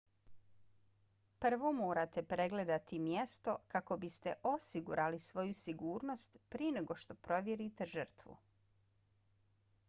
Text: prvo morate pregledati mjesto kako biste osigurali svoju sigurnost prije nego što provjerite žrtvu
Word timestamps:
prvo 1.43 1.73
morate 1.79 2.23
pregledati 2.31 2.99
mjesto 3.09 3.53
kako 3.75 3.97
biste 4.05 4.33
osigurali 4.53 5.21
svoju 5.27 5.53
sigurnost 5.61 6.41
prije 6.57 6.73
nego 6.79 6.99
što 7.05 7.19
provjerite 7.29 7.91
žrtvu 7.95 8.41